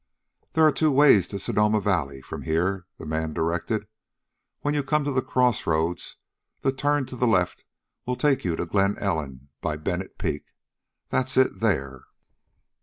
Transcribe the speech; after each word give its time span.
"There 0.53 0.63
are 0.65 0.71
two 0.71 0.89
ways 0.91 1.27
to 1.27 1.37
Sonoma 1.37 1.79
Valley 1.79 2.23
from 2.23 2.41
here," 2.41 2.87
the 2.97 3.05
man 3.05 3.33
directed. 3.33 3.85
"When 4.61 4.73
you 4.73 4.81
come 4.81 5.03
to 5.03 5.11
the 5.11 5.21
crossroads 5.21 6.15
the 6.61 6.71
turn 6.71 7.05
to 7.05 7.15
the 7.15 7.27
left 7.27 7.65
will 8.07 8.15
take 8.15 8.43
you 8.43 8.55
to 8.55 8.65
Glen 8.65 8.97
Ellen 8.97 9.49
by 9.61 9.77
Bennett 9.77 10.17
Peak 10.17 10.55
that's 11.11 11.37
it 11.37 11.59
there." 11.59 12.05